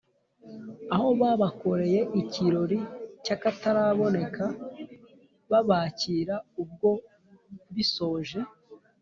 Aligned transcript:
aho 0.93 1.07
babakoreye 1.21 1.99
ikirori 2.21 2.77
cy’akataraboneka 3.23 4.45
babakira 5.49 6.35
ubwo 6.61 6.89
bisoje 7.75 8.39